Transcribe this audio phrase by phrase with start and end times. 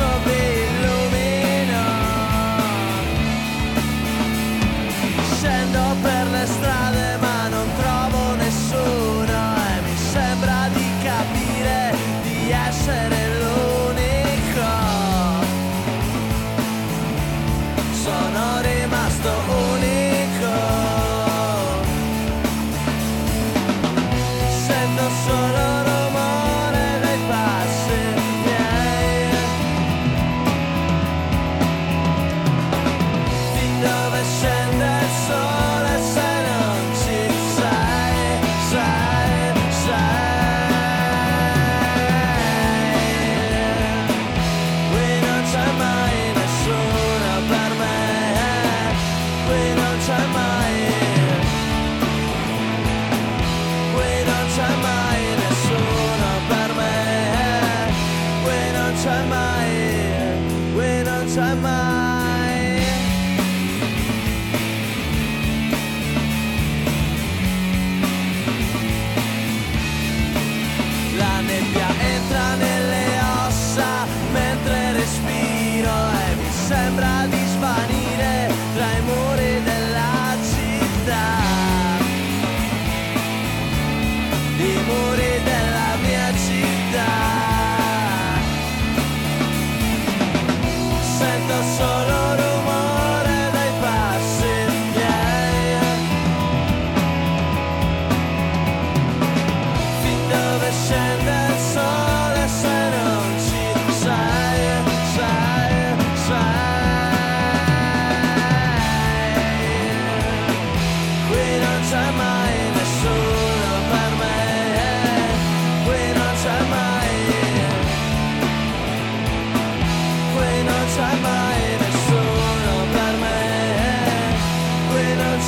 [0.00, 0.39] of it.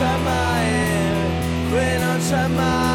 [0.00, 0.80] trzeba je,
[1.70, 2.89] wy no